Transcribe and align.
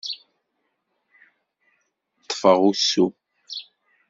Ṭṭfeɣ 2.23 2.57
usu. 2.71 3.05